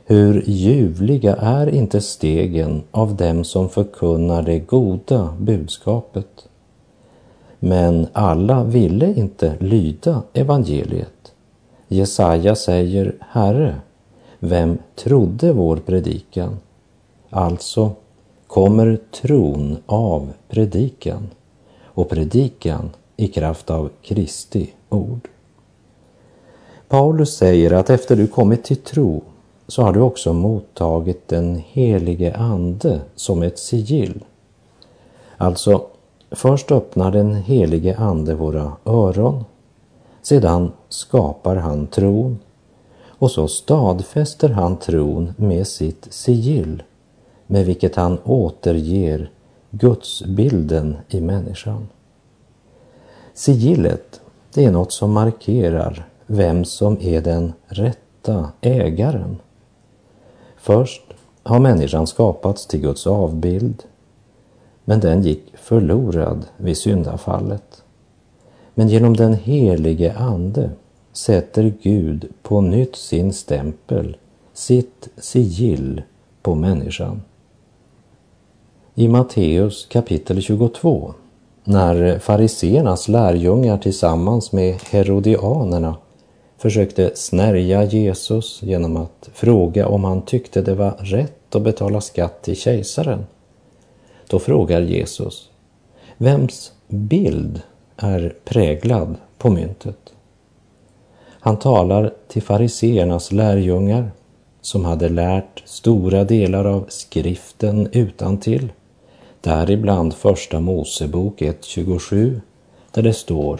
Hur 0.06 0.44
ljuvliga 0.48 1.36
är 1.36 1.70
inte 1.70 2.02
stegen 2.02 2.84
av 2.92 3.16
dem 3.16 3.44
som 3.44 3.70
förkunnar 3.70 4.42
det 4.42 4.60
goda 4.60 5.36
budskapet? 5.40 6.48
Men 7.60 8.08
alla 8.14 8.64
ville 8.64 9.14
inte 9.14 9.56
lyda 9.60 10.24
evangeliet. 10.34 11.32
Jesaja 11.88 12.56
säger 12.56 13.16
Herre, 13.20 13.76
vem 14.40 14.78
trodde 14.96 15.54
vår 15.54 15.78
predikan? 15.78 16.58
Alltså 17.30 17.92
kommer 18.58 19.00
tron 19.12 19.78
av 19.86 20.34
predikan 20.50 21.30
och 21.84 22.10
predikan 22.10 22.90
i 23.18 23.28
kraft 23.28 23.70
av 23.70 23.90
Kristi 24.02 24.74
ord. 24.90 25.28
Paulus 26.88 27.38
säger 27.38 27.72
att 27.72 27.90
efter 27.90 28.16
du 28.16 28.28
kommit 28.28 28.64
till 28.64 28.78
tro 28.78 29.24
så 29.68 29.82
har 29.82 29.94
du 29.94 30.00
också 30.00 30.34
mottagit 30.34 31.28
den 31.28 31.64
helige 31.68 32.36
Ande 32.36 33.02
som 33.16 33.44
ett 33.44 33.60
sigill. 33.60 34.24
Alltså, 35.38 35.88
först 36.32 36.72
öppnar 36.72 37.12
den 37.12 37.36
helige 37.36 37.98
Ande 37.98 38.36
våra 38.36 38.72
öron, 38.86 39.46
sedan 40.22 40.72
skapar 40.90 41.56
han 41.56 41.88
tron 41.88 42.40
och 43.08 43.32
så 43.32 43.48
stadfäster 43.48 44.50
han 44.50 44.78
tron 44.78 45.34
med 45.38 45.68
sitt 45.68 46.08
sigill 46.10 46.84
med 47.48 47.66
vilket 47.66 47.96
han 47.96 48.20
återger 48.24 49.32
gudsbilden 49.72 50.98
i 51.10 51.22
människan. 51.22 51.88
Sigillet, 53.34 54.22
det 54.54 54.66
är 54.66 54.72
något 54.72 54.92
som 54.92 55.12
markerar 55.12 56.08
vem 56.26 56.66
som 56.66 56.98
är 57.02 57.22
den 57.22 57.54
rätta 57.68 58.52
ägaren. 58.62 59.38
Först 60.58 61.02
har 61.44 61.60
människan 61.60 62.08
skapats 62.08 62.68
till 62.68 62.82
Guds 62.82 63.08
avbild, 63.08 63.84
men 64.86 65.00
den 65.00 65.22
gick 65.22 65.58
förlorad 65.58 66.46
vid 66.58 66.78
syndafallet. 66.78 67.84
Men 68.74 68.88
genom 68.88 69.16
den 69.16 69.34
helige 69.34 70.14
Ande 70.14 70.70
sätter 71.14 71.74
Gud 71.82 72.30
på 72.42 72.62
nytt 72.62 72.96
sin 72.96 73.34
stämpel, 73.34 74.18
sitt 74.54 75.10
sigill 75.18 76.02
på 76.42 76.56
människan. 76.56 77.22
I 79.00 79.08
Matteus 79.08 79.86
kapitel 79.86 80.42
22, 80.42 81.14
när 81.64 82.20
fariseernas 82.20 83.08
lärjungar 83.08 83.78
tillsammans 83.78 84.52
med 84.52 84.76
herodianerna 84.90 85.96
försökte 86.58 87.12
snärja 87.16 87.84
Jesus 87.84 88.60
genom 88.64 88.98
att 88.98 89.30
fråga 89.34 89.88
om 89.88 90.04
han 90.04 90.22
tyckte 90.22 90.62
det 90.62 90.76
var 90.76 90.92
rätt 91.00 91.56
att 91.56 91.62
betala 91.62 92.02
skatt 92.02 92.42
till 92.42 92.56
kejsaren. 92.56 93.26
Då 94.30 94.40
frågar 94.40 94.82
Jesus, 94.82 95.50
vems 96.18 96.72
bild 96.88 97.62
är 97.98 98.36
präglad 98.46 99.16
på 99.38 99.50
myntet? 99.50 100.14
Han 101.40 101.60
talar 101.60 102.14
till 102.28 102.42
fariseernas 102.42 103.32
lärjungar 103.32 104.12
som 104.62 104.86
hade 104.86 105.10
lärt 105.10 105.64
stora 105.66 106.24
delar 106.24 106.66
av 106.66 106.86
skriften 106.90 107.90
utan 107.92 108.38
till. 108.38 108.70
Däribland 109.48 110.14
första 110.14 110.60
Mosebok 110.60 111.42
1.27 111.42 112.42
där 112.92 113.02
det 113.02 113.14
står 113.14 113.60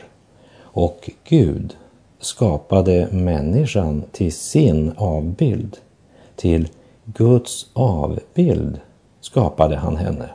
Och 0.60 1.10
Gud 1.24 1.78
skapade 2.20 3.08
människan 3.12 4.04
till 4.12 4.34
sin 4.34 4.94
avbild. 4.98 5.78
Till 6.36 6.68
Guds 7.06 7.68
avbild 7.74 8.80
skapade 9.22 9.76
han 9.76 9.98
henne. 9.98 10.30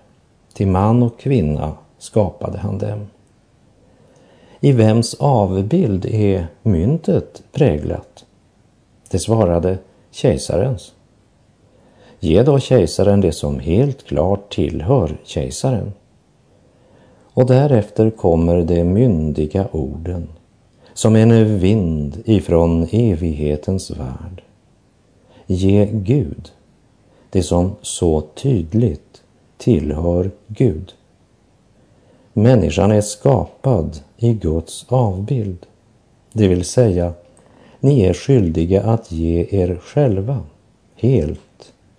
Till 0.53 0.67
man 0.67 1.03
och 1.03 1.21
kvinna 1.21 1.73
skapade 1.99 2.59
han 2.59 2.79
dem. 2.79 3.07
I 4.61 4.73
vems 4.73 5.15
avbild 5.15 6.05
är 6.07 6.47
myntet 6.62 7.43
präglat? 7.53 8.25
Det 9.11 9.19
svarade 9.19 9.79
kejsarens. 10.11 10.93
Ge 12.25 12.43
då 12.43 12.59
kejsaren 12.59 13.21
det 13.21 13.33
som 13.33 13.61
helt 13.61 14.07
klart 14.07 14.55
tillhör 14.55 15.17
kejsaren. 15.25 15.93
Och 17.35 17.47
därefter 17.47 18.11
kommer 18.11 18.63
de 18.63 18.85
myndiga 18.85 19.69
orden 19.73 20.29
som 20.95 21.17
en 21.17 21.59
vind 21.59 22.23
ifrån 22.25 22.89
evighetens 22.93 23.91
värld. 23.91 24.43
Ge 25.47 25.89
Gud 25.93 26.53
det 27.31 27.43
som 27.43 27.73
så 27.81 28.21
tydligt 28.21 29.23
tillhör 29.57 30.31
Gud. 30.47 30.93
Människan 32.33 32.93
är 32.93 33.01
skapad 33.01 34.01
i 34.17 34.33
Guds 34.33 34.87
avbild, 34.89 35.67
det 36.33 36.49
vill 36.49 36.65
säga, 36.65 37.13
ni 37.81 38.01
är 38.01 38.15
skyldiga 38.15 38.83
att 38.83 39.13
ge 39.13 39.47
er 39.51 39.81
själva 39.83 40.41
helt 40.97 41.41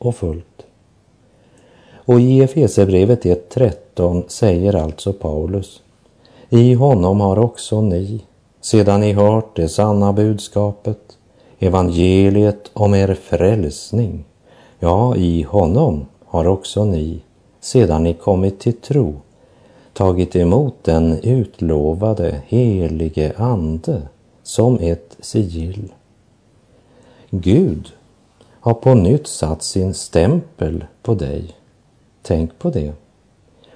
och 0.03 0.15
fullt. 0.15 0.65
Och 2.05 2.21
i 2.21 2.41
Efesierbrevet 2.41 3.23
1.13 3.23 4.23
säger 4.27 4.75
alltså 4.75 5.13
Paulus, 5.13 5.81
i 6.49 6.73
honom 6.73 7.21
har 7.21 7.39
också 7.39 7.81
ni, 7.81 8.21
sedan 8.61 8.99
ni 8.99 9.13
hört 9.13 9.55
det 9.55 9.69
sanna 9.69 10.13
budskapet, 10.13 11.17
evangeliet 11.59 12.71
om 12.73 12.95
er 12.95 13.13
frälsning, 13.13 14.25
ja, 14.79 15.15
i 15.15 15.41
honom 15.41 16.05
har 16.25 16.47
också 16.47 16.85
ni, 16.85 17.21
sedan 17.61 18.03
ni 18.03 18.13
kommit 18.13 18.59
till 18.59 18.73
tro, 18.73 19.13
tagit 19.93 20.35
emot 20.35 20.75
den 20.83 21.19
utlovade 21.23 22.41
helige 22.47 23.33
Ande 23.37 24.01
som 24.43 24.77
ett 24.81 25.17
sigill. 25.19 25.93
Gud 27.29 27.91
har 28.63 28.73
på 28.73 28.93
nytt 28.93 29.27
satt 29.27 29.63
sin 29.63 29.93
stämpel 29.93 30.85
på 31.01 31.15
dig. 31.15 31.55
Tänk 32.21 32.59
på 32.59 32.69
det. 32.69 32.93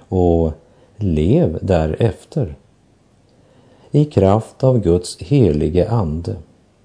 Och 0.08 0.52
lev 0.96 1.58
därefter. 1.62 2.56
I 3.90 4.04
kraft 4.04 4.64
av 4.64 4.78
Guds 4.78 5.18
helige 5.18 5.90
ande 5.90 6.36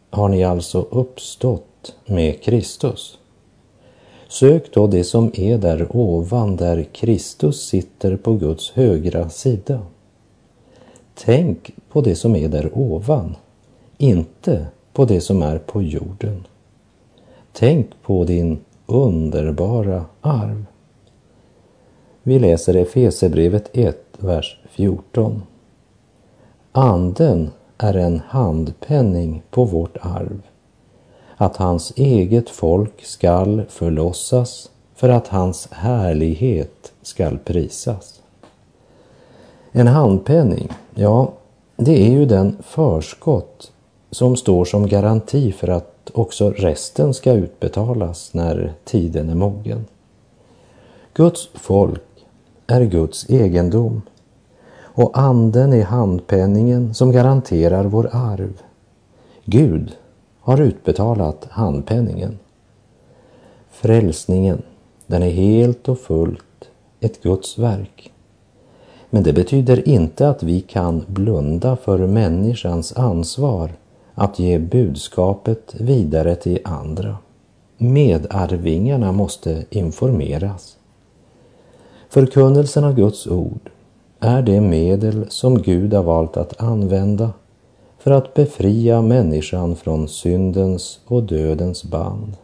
har 0.10 0.30
ni 0.30 0.44
alltså 0.44 0.82
uppstått 0.82 1.96
med 2.06 2.42
Kristus. 2.44 3.18
Sök 4.28 4.74
då 4.74 4.88
det 4.88 5.04
som 5.04 5.32
är 5.34 5.58
där 5.58 5.88
ovan, 5.90 6.56
där 6.56 6.84
Kristus 6.84 7.68
sitter 7.68 8.16
på 8.18 8.34
Guds 8.34 8.72
högra 8.72 9.30
sida. 9.30 9.80
Tänk 11.16 11.72
på 11.90 12.02
det 12.02 12.16
som 12.16 12.36
är 12.36 12.48
där 12.48 12.72
ovan, 12.74 13.36
inte 13.98 14.68
på 14.94 15.06
det 15.06 15.22
som 15.22 15.42
är 15.42 15.58
på 15.58 15.82
jorden. 15.82 16.48
Tänk 17.56 17.90
på 18.02 18.24
din 18.24 18.60
underbara 18.86 20.06
arv. 20.22 20.66
Vi 22.24 22.40
läser 22.40 22.76
Efesebrevet 22.76 23.70
1, 23.74 23.98
vers 24.20 24.60
14. 24.70 25.44
Anden 26.72 27.50
är 27.78 27.94
en 27.94 28.22
handpenning 28.28 29.44
på 29.50 29.66
vårt 29.66 29.98
arv, 30.02 30.42
att 31.38 31.58
hans 31.58 31.94
eget 31.96 32.50
folk 32.50 33.06
skall 33.06 33.64
förlossas 33.70 34.72
för 34.96 35.10
att 35.10 35.28
hans 35.28 35.68
härlighet 35.72 36.94
skall 37.02 37.38
prisas. 37.38 38.22
En 39.72 39.88
handpenning, 39.88 40.70
ja, 40.96 41.34
det 41.76 42.08
är 42.08 42.12
ju 42.12 42.26
den 42.26 42.58
förskott 42.64 43.72
som 44.12 44.36
står 44.36 44.66
som 44.66 44.88
garanti 44.88 45.52
för 45.52 45.68
att 45.68 45.93
också 46.14 46.52
resten 46.52 47.14
ska 47.14 47.34
utbetalas 47.34 48.34
när 48.34 48.74
tiden 48.84 49.30
är 49.30 49.36
mogen. 49.36 49.86
Guds 51.14 51.50
folk 51.54 52.02
är 52.68 52.82
Guds 52.82 53.30
egendom 53.30 54.02
och 54.96 55.18
anden 55.18 55.74
är 55.74 55.84
handpenningen 55.84 56.94
som 56.94 57.12
garanterar 57.12 57.86
vår 57.86 58.10
arv. 58.12 58.62
Gud 59.46 59.96
har 60.40 60.62
utbetalat 60.62 61.48
handpenningen. 61.50 62.40
Frälsningen, 63.70 64.62
den 65.08 65.24
är 65.24 65.32
helt 65.32 65.90
och 65.90 66.00
fullt 66.00 66.70
ett 67.00 67.24
Guds 67.24 67.58
verk. 67.58 68.12
Men 69.10 69.24
det 69.24 69.34
betyder 69.34 69.90
inte 69.90 70.30
att 70.30 70.44
vi 70.44 70.62
kan 70.62 71.06
blunda 71.08 71.76
för 71.76 72.08
människans 72.08 72.94
ansvar 72.98 73.72
att 74.16 74.40
ge 74.40 74.60
budskapet 74.60 75.76
vidare 75.80 76.36
till 76.36 76.60
andra. 76.64 77.18
Medarvingarna 77.78 79.12
måste 79.12 79.66
informeras. 79.70 80.78
Förkunnelsen 82.10 82.84
av 82.84 82.96
Guds 82.96 83.28
ord 83.28 83.70
är 84.20 84.42
det 84.42 84.62
medel 84.62 85.26
som 85.30 85.62
Gud 85.62 85.94
har 85.94 86.04
valt 86.04 86.38
att 86.38 86.62
använda 86.62 87.34
för 87.98 88.12
att 88.12 88.34
befria 88.34 89.02
människan 89.02 89.76
från 89.76 90.08
syndens 90.08 91.00
och 91.06 91.24
dödens 91.24 91.84
band. 91.84 92.38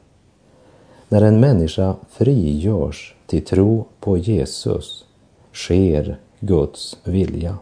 När 1.09 1.21
en 1.21 1.39
människa 1.39 1.95
frigörs 2.09 3.15
till 3.25 3.45
tro 3.45 3.85
på 3.99 4.17
Jesus 4.17 5.05
sker 5.53 6.19
Guds 6.39 6.97
vilja. 7.03 7.57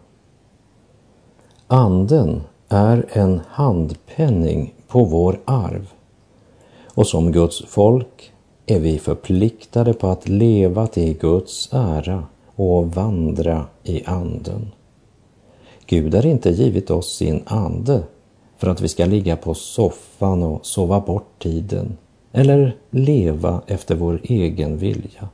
Anden 1.67 2.41
är 2.69 3.05
en 3.09 3.41
handpenning 3.49 4.73
på 4.87 5.03
vår 5.03 5.39
arv 5.45 5.91
och 6.93 7.07
som 7.07 7.31
Guds 7.31 7.65
folk 7.67 8.31
är 8.65 8.79
vi 8.79 8.99
förpliktade 8.99 9.93
på 9.93 10.07
att 10.07 10.29
leva 10.29 10.87
till 10.87 11.17
Guds 11.17 11.69
ära 11.73 12.23
och 12.55 12.95
vandra 12.95 13.65
i 13.83 14.03
anden. 14.05 14.71
Gud 15.85 16.15
har 16.15 16.25
inte 16.25 16.49
givit 16.49 16.91
oss 16.91 17.15
sin 17.15 17.43
ande 17.45 18.03
för 18.57 18.67
att 18.67 18.81
vi 18.81 18.87
ska 18.87 19.05
ligga 19.05 19.35
på 19.35 19.53
soffan 19.53 20.43
och 20.43 20.65
sova 20.65 20.99
bort 20.99 21.39
tiden 21.39 21.97
eller 22.31 22.75
leva 22.89 23.61
efter 23.67 23.95
vår 23.95 24.19
egen 24.23 24.77
vilja. 24.77 25.29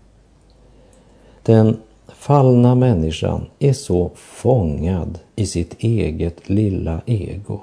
Den 1.43 1.77
fallna 2.07 2.75
människan 2.75 3.45
är 3.59 3.73
så 3.73 4.11
fångad 4.15 5.19
i 5.35 5.45
sitt 5.45 5.75
eget 5.79 6.49
lilla 6.49 7.01
ego 7.05 7.59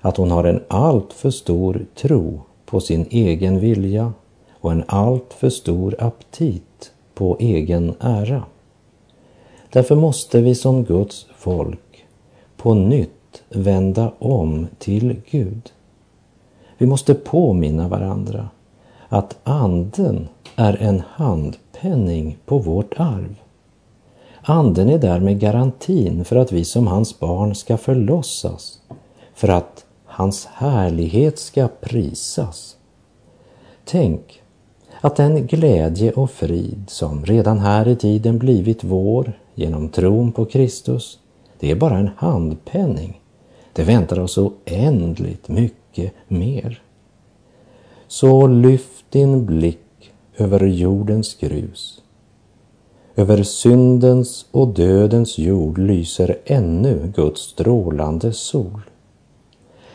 att 0.00 0.16
hon 0.16 0.30
har 0.30 0.44
en 0.44 0.62
alltför 0.68 1.30
stor 1.30 1.86
tro 1.94 2.40
på 2.66 2.80
sin 2.80 3.06
egen 3.10 3.60
vilja 3.60 4.12
och 4.52 4.72
en 4.72 4.84
alltför 4.86 5.50
stor 5.50 5.94
aptit 5.98 6.92
på 7.14 7.36
egen 7.40 7.94
ära. 8.00 8.44
Därför 9.70 9.96
måste 9.96 10.40
vi 10.40 10.54
som 10.54 10.84
Guds 10.84 11.26
folk 11.36 12.04
på 12.56 12.74
nytt 12.74 13.42
vända 13.48 14.12
om 14.18 14.66
till 14.78 15.20
Gud. 15.30 15.72
Vi 16.78 16.86
måste 16.86 17.14
påminna 17.14 17.88
varandra 17.88 18.48
att 19.08 19.38
anden 19.42 20.28
är 20.56 20.76
en 20.82 21.02
hand 21.08 21.56
penning 21.80 22.38
på 22.46 22.58
vårt 22.58 22.94
arv. 22.96 23.34
Anden 24.42 24.88
är 24.88 24.98
därmed 24.98 25.40
garantin 25.40 26.24
för 26.24 26.36
att 26.36 26.52
vi 26.52 26.64
som 26.64 26.86
hans 26.86 27.20
barn 27.20 27.54
ska 27.54 27.76
förlossas, 27.76 28.80
för 29.34 29.48
att 29.48 29.84
hans 30.04 30.46
härlighet 30.46 31.38
ska 31.38 31.68
prisas. 31.80 32.76
Tänk 33.84 34.42
att 35.00 35.16
den 35.16 35.46
glädje 35.46 36.12
och 36.12 36.30
frid 36.30 36.84
som 36.88 37.24
redan 37.24 37.58
här 37.58 37.88
i 37.88 37.96
tiden 37.96 38.38
blivit 38.38 38.84
vår 38.84 39.32
genom 39.54 39.88
tron 39.88 40.32
på 40.32 40.44
Kristus, 40.44 41.18
det 41.58 41.70
är 41.70 41.76
bara 41.76 41.98
en 41.98 42.10
handpenning. 42.16 43.20
Det 43.72 43.82
väntar 43.82 44.20
oss 44.20 44.38
oändligt 44.38 45.48
mycket 45.48 46.12
mer. 46.28 46.82
Så 48.06 48.46
lyft 48.46 49.04
din 49.10 49.46
blick 49.46 49.81
över 50.42 50.66
jordens 50.66 51.34
grus. 51.34 52.02
Över 53.16 53.42
syndens 53.42 54.46
och 54.50 54.68
dödens 54.68 55.38
jord 55.38 55.78
lyser 55.78 56.38
ännu 56.44 57.12
Guds 57.16 57.40
strålande 57.40 58.32
sol. 58.32 58.80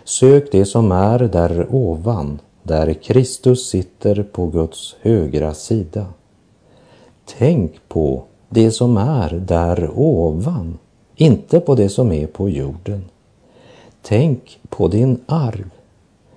Sök 0.04 0.52
det 0.52 0.66
som 0.66 0.92
är 0.92 1.20
där 1.20 1.68
ovan, 1.70 2.40
där 2.64 2.94
Kristus 2.94 3.70
sitter 3.70 4.24
på 4.24 4.48
Guds 4.48 4.96
högra 5.02 5.54
sida. 5.54 6.06
Tänk 7.38 7.72
på 7.88 8.24
det 8.50 8.72
som 8.72 8.98
är 8.98 9.30
där 9.30 9.90
ovan, 9.96 10.78
inte 11.16 11.60
på 11.60 11.76
det 11.76 11.90
som 11.90 12.12
är 12.12 12.28
på 12.28 12.50
jorden. 12.50 13.06
Tänk 14.02 14.60
på 14.70 14.88
din 14.88 15.20
arv, 15.26 15.70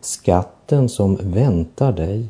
skatten 0.01 0.89
som 0.89 1.17
väntar 1.17 1.93
dig. 1.93 2.29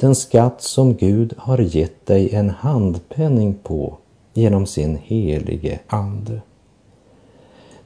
Den 0.00 0.14
skatt 0.14 0.62
som 0.62 0.94
Gud 0.94 1.34
har 1.38 1.58
gett 1.58 2.06
dig 2.06 2.34
en 2.34 2.50
handpenning 2.50 3.54
på 3.62 3.96
genom 4.34 4.66
sin 4.66 4.96
helige 4.96 5.78
Ande. 5.86 6.40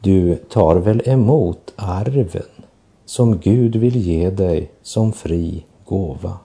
Du 0.00 0.36
tar 0.36 0.76
väl 0.76 1.02
emot 1.04 1.72
arven 1.76 2.42
som 3.04 3.38
Gud 3.38 3.76
vill 3.76 3.96
ge 3.96 4.30
dig 4.30 4.70
som 4.82 5.12
fri 5.12 5.64
gåva. 5.84 6.38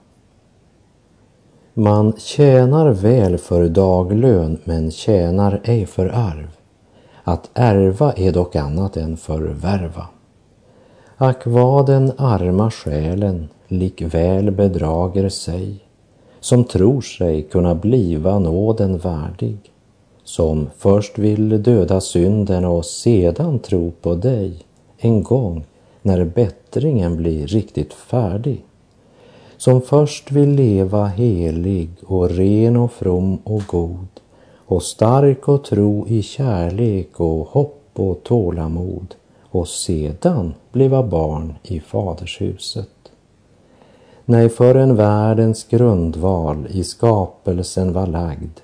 Man 1.74 2.12
tjänar 2.18 2.90
väl 2.90 3.38
för 3.38 3.68
daglön 3.68 4.58
men 4.64 4.90
tjänar 4.90 5.60
ej 5.64 5.86
för 5.86 6.06
arv. 6.06 6.56
Att 7.24 7.50
ärva 7.54 8.12
är 8.12 8.32
dock 8.32 8.56
annat 8.56 8.96
än 8.96 9.16
förvärva. 9.16 10.06
Ack 11.16 11.46
vad 11.46 11.86
den 11.86 12.12
arma 12.16 12.70
själen 12.70 13.48
likväl 13.70 14.50
bedrager 14.50 15.28
sig, 15.28 15.74
som 16.40 16.64
tror 16.64 17.00
sig 17.00 17.42
kunna 17.42 17.74
bliva 17.74 18.38
nåden 18.38 18.98
värdig, 18.98 19.58
som 20.24 20.70
först 20.78 21.18
vill 21.18 21.62
döda 21.62 22.00
synden 22.00 22.64
och 22.64 22.86
sedan 22.86 23.58
tro 23.58 23.92
på 24.02 24.14
dig 24.14 24.52
en 24.98 25.22
gång 25.22 25.64
när 26.02 26.24
bättringen 26.24 27.16
blir 27.16 27.46
riktigt 27.46 27.92
färdig 27.92 28.64
som 29.60 29.82
först 29.82 30.32
vill 30.32 30.50
leva 30.50 31.06
helig 31.06 31.88
och 32.06 32.30
ren 32.30 32.76
och 32.76 32.92
from 32.92 33.36
och 33.36 33.62
god 33.66 34.06
och 34.54 34.82
stark 34.82 35.48
och 35.48 35.64
tro 35.64 36.06
i 36.08 36.22
kärlek 36.22 37.20
och 37.20 37.48
hopp 37.48 37.90
och 37.94 38.22
tålamod 38.24 39.14
och 39.42 39.68
sedan 39.68 40.54
bliva 40.72 41.02
barn 41.02 41.54
i 41.62 41.80
fadershuset. 41.80 42.99
Nej, 44.30 44.48
förrän 44.48 44.96
världens 44.96 45.64
grundval 45.64 46.66
i 46.70 46.84
skapelsen 46.84 47.92
var 47.92 48.06
lagd, 48.06 48.60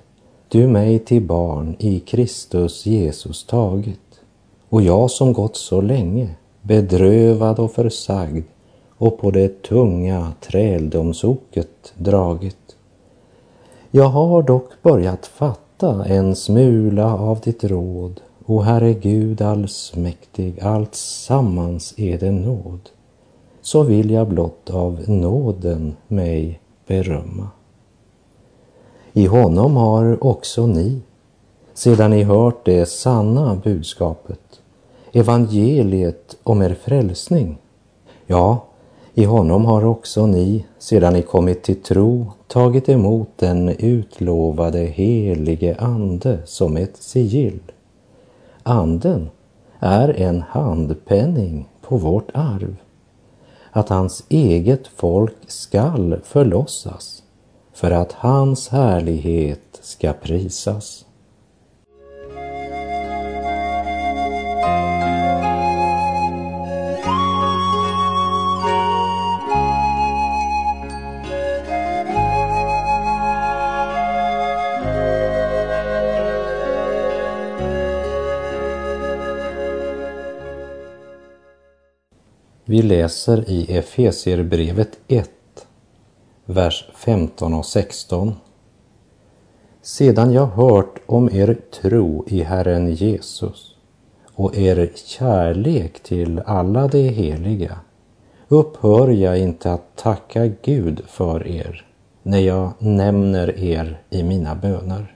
du 0.47 0.67
mig 0.67 0.99
till 0.99 1.21
barn 1.21 1.75
i 1.79 1.99
Kristus 1.99 2.85
Jesus 2.85 3.45
tagit, 3.45 4.21
och 4.69 4.81
jag 4.81 5.11
som 5.11 5.33
gått 5.33 5.55
så 5.55 5.81
länge, 5.81 6.29
bedrövad 6.61 7.59
och 7.59 7.71
försagd, 7.71 8.43
och 8.97 9.19
på 9.19 9.31
det 9.31 9.63
tunga 9.63 10.33
träldomsoket 10.41 11.93
dragit. 11.97 12.75
Jag 13.91 14.09
har 14.09 14.43
dock 14.43 14.81
börjat 14.81 15.25
fatta 15.25 16.05
en 16.05 16.35
smula 16.35 17.17
av 17.17 17.39
ditt 17.39 17.63
råd, 17.63 18.21
o 18.45 18.59
Herre 18.59 18.93
Gud 18.93 19.41
allsmäktig, 19.41 20.59
allt 20.61 20.95
sammans 20.95 21.93
är 21.97 22.17
det 22.17 22.31
nåd. 22.31 22.89
Så 23.67 23.83
vill 23.83 24.11
jag 24.11 24.27
blott 24.27 24.69
av 24.69 25.03
nåden 25.07 25.95
mig 26.07 26.59
berömma. 26.85 27.47
I 29.13 29.25
honom 29.25 29.75
har 29.75 30.23
också 30.23 30.67
ni, 30.67 31.01
sedan 31.73 32.11
ni 32.11 32.23
hört 32.23 32.65
det 32.65 32.85
sanna 32.85 33.55
budskapet, 33.63 34.61
evangeliet 35.13 36.37
om 36.43 36.61
er 36.61 36.73
frälsning. 36.73 37.57
Ja, 38.25 38.65
i 39.13 39.23
honom 39.23 39.65
har 39.65 39.85
också 39.85 40.25
ni, 40.25 40.65
sedan 40.79 41.13
ni 41.13 41.21
kommit 41.21 41.63
till 41.63 41.83
tro, 41.83 42.25
tagit 42.47 42.89
emot 42.89 43.29
den 43.35 43.69
utlovade 43.69 44.79
helige 44.79 45.75
Ande 45.79 46.39
som 46.45 46.77
ett 46.77 46.97
sigill. 46.97 47.59
Anden 48.63 49.29
är 49.79 50.09
en 50.09 50.41
handpenning 50.41 51.69
på 51.81 51.97
vårt 51.97 52.31
arv, 52.33 52.75
att 53.77 53.89
hans 53.89 54.23
eget 54.29 54.87
folk 54.87 55.35
skall 55.47 56.19
förlossas 56.23 57.23
för 57.73 57.91
att 57.91 58.11
hans 58.11 58.69
härlighet 58.69 59.79
ska 59.81 60.13
prisas. 60.13 61.05
Vi 82.69 82.81
läser 82.81 83.49
i 83.49 83.77
Efesierbrevet 83.77 84.99
1, 85.07 85.29
vers 86.45 86.89
15 86.95 87.53
och 87.53 87.65
16. 87.65 88.35
Sedan 89.81 90.31
jag 90.31 90.45
hört 90.45 90.99
om 91.05 91.29
er 91.33 91.57
tro 91.81 92.25
i 92.27 92.43
Herren 92.43 92.93
Jesus 92.93 93.75
och 94.33 94.57
er 94.57 94.91
kärlek 94.95 96.03
till 96.03 96.41
alla 96.45 96.87
de 96.87 97.09
heliga 97.09 97.79
upphör 98.47 99.09
jag 99.09 99.39
inte 99.39 99.71
att 99.71 99.95
tacka 99.95 100.47
Gud 100.47 101.01
för 101.07 101.47
er 101.47 101.85
när 102.23 102.39
jag 102.39 102.71
nämner 102.79 103.59
er 103.59 104.01
i 104.09 104.23
mina 104.23 104.55
böner. 104.55 105.15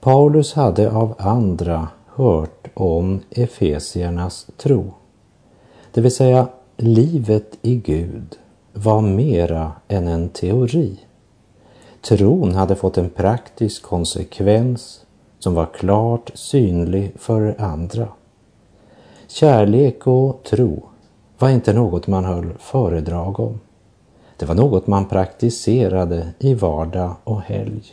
Paulus 0.00 0.52
hade 0.54 0.90
av 0.90 1.14
andra 1.18 1.88
hört 2.06 2.68
om 2.74 3.20
efesiernas 3.30 4.46
tro 4.56 4.94
det 5.96 6.02
vill 6.02 6.14
säga, 6.14 6.48
livet 6.76 7.58
i 7.62 7.76
Gud 7.76 8.38
var 8.72 9.00
mera 9.00 9.72
än 9.88 10.08
en 10.08 10.28
teori. 10.28 11.00
Tron 12.00 12.54
hade 12.54 12.76
fått 12.76 12.98
en 12.98 13.10
praktisk 13.10 13.82
konsekvens 13.82 15.06
som 15.38 15.54
var 15.54 15.66
klart 15.66 16.30
synlig 16.34 17.12
för 17.18 17.60
andra. 17.60 18.08
Kärlek 19.26 20.06
och 20.06 20.42
tro 20.42 20.82
var 21.38 21.48
inte 21.48 21.72
något 21.72 22.06
man 22.06 22.24
höll 22.24 22.52
föredrag 22.58 23.40
om. 23.40 23.60
Det 24.36 24.46
var 24.46 24.54
något 24.54 24.86
man 24.86 25.08
praktiserade 25.08 26.28
i 26.38 26.54
vardag 26.54 27.14
och 27.24 27.40
helg. 27.40 27.84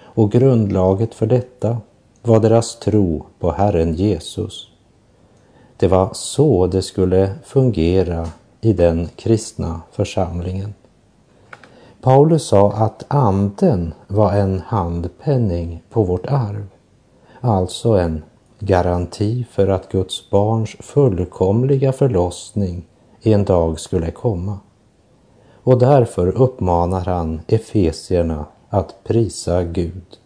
Och 0.00 0.32
grundlaget 0.32 1.14
för 1.14 1.26
detta 1.26 1.78
var 2.22 2.40
deras 2.40 2.78
tro 2.78 3.24
på 3.38 3.52
Herren 3.52 3.94
Jesus 3.94 4.75
det 5.76 5.88
var 5.88 6.10
så 6.12 6.66
det 6.66 6.82
skulle 6.82 7.34
fungera 7.44 8.28
i 8.60 8.72
den 8.72 9.08
kristna 9.16 9.80
församlingen. 9.92 10.74
Paulus 12.00 12.46
sa 12.46 12.72
att 12.72 13.04
anden 13.08 13.94
var 14.06 14.32
en 14.32 14.60
handpenning 14.66 15.82
på 15.90 16.02
vårt 16.02 16.26
arv, 16.26 16.66
alltså 17.40 17.92
en 17.92 18.22
garanti 18.58 19.46
för 19.50 19.68
att 19.68 19.92
Guds 19.92 20.30
barns 20.30 20.76
fullkomliga 20.80 21.92
förlossning 21.92 22.86
en 23.22 23.44
dag 23.44 23.80
skulle 23.80 24.10
komma. 24.10 24.58
Och 25.62 25.78
därför 25.78 26.28
uppmanar 26.28 27.04
han 27.04 27.40
Efesierna 27.46 28.44
att 28.68 29.04
prisa 29.04 29.62
Gud. 29.62 30.18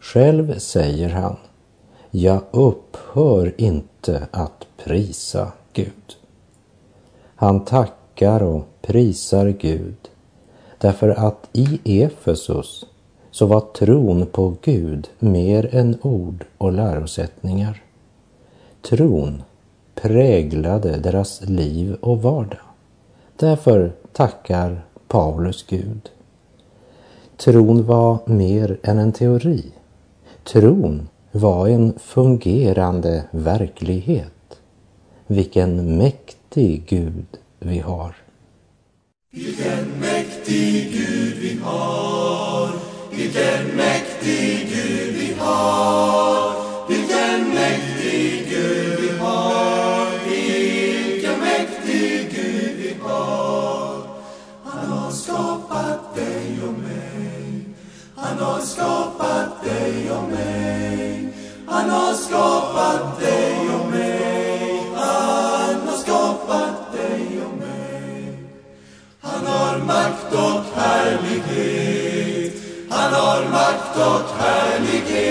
Själv 0.00 0.58
säger 0.58 1.08
han 1.08 1.36
jag 2.10 2.40
upphör 2.50 3.54
inte 3.56 4.26
att 4.30 4.66
prisa 4.76 5.52
Gud. 5.72 6.16
Han 7.34 7.64
tackar 7.64 8.42
och 8.42 8.64
prisar 8.82 9.48
Gud 9.48 9.96
därför 10.78 11.08
att 11.08 11.48
i 11.52 12.00
Efesus 12.02 12.86
så 13.30 13.46
var 13.46 13.60
tron 13.60 14.26
på 14.26 14.54
Gud 14.62 15.08
mer 15.18 15.74
än 15.74 15.98
ord 16.02 16.44
och 16.58 16.72
lärosättningar. 16.72 17.82
Tron 18.82 19.42
präglade 19.94 20.96
deras 20.96 21.40
liv 21.40 21.96
och 22.00 22.22
vardag. 22.22 22.58
Därför 23.36 23.92
tackar 24.12 24.84
Paulus 25.08 25.66
Gud. 25.68 26.10
Tron 27.36 27.86
var 27.86 28.18
mer 28.24 28.78
än 28.82 28.98
en 28.98 29.12
teori. 29.12 29.64
Tron 30.44 31.08
var 31.32 31.68
en 31.68 31.98
fungerande 31.98 33.24
verklighet. 33.30 34.60
Vilken 35.26 35.98
mäktig 35.98 36.84
Gud 36.88 37.26
vi 37.58 37.78
har. 37.78 38.16
Vilken 39.32 40.00
mäktig 40.00 40.92
Gud 40.92 41.36
vi 41.40 41.60
har. 41.62 42.68
Vilken 43.10 43.76
mäktig 43.76 44.68
Gud 44.68 45.14
vi 45.14 45.34
har. 45.38 46.54
Vilken 46.88 47.54
mäktig 47.54 48.48
Gud 48.48 49.00
vi 49.00 49.18
har. 49.18 50.06
Vilken 50.28 51.40
mäktig 51.40 52.30
Gud 52.30 52.76
vi 52.76 52.94
har. 53.02 54.02
Han 54.64 54.88
har 54.88 55.10
skapat 55.10 56.14
dig 56.14 56.58
och 56.68 56.72
mig. 56.72 57.64
Han 58.16 58.38
har 58.38 58.60
skapat 58.60 59.64
dig 59.64 60.10
och 60.10 60.28
mig. 60.28 60.99
Han 61.70 61.90
har 61.90 62.14
skapat 62.14 63.20
dig 63.20 63.70
och 63.80 63.90
mig. 63.90 64.82
Han 64.94 65.88
har 65.88 65.96
skapat 65.96 66.92
dig 66.92 67.42
och 67.46 67.58
mig. 67.58 68.38
Han 69.20 69.46
har 69.46 69.78
makt 69.78 70.32
och 70.32 70.80
härlighet. 70.80 72.52
Han 72.90 73.12
har 73.12 73.44
makt 73.50 73.96
och 73.96 74.42
härlighet. 74.44 75.29